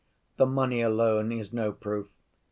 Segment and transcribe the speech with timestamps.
[0.37, 2.07] "The money alone is no proof.